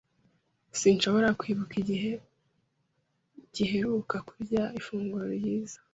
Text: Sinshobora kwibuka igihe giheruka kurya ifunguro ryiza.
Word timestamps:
Sinshobora 0.79 1.27
kwibuka 1.39 1.73
igihe 1.81 2.11
giheruka 3.53 4.15
kurya 4.27 4.63
ifunguro 4.79 5.25
ryiza. 5.37 5.77